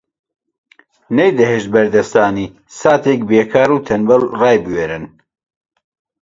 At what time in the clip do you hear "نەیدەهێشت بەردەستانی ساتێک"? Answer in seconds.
1.17-3.21